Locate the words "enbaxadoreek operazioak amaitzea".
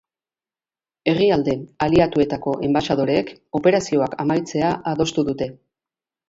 2.69-4.73